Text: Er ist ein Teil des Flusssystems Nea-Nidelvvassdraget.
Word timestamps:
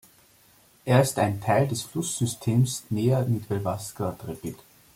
Er 0.83 1.03
ist 1.03 1.19
ein 1.19 1.39
Teil 1.41 1.67
des 1.67 1.83
Flusssystems 1.83 2.85
Nea-Nidelvvassdraget. 2.89 4.57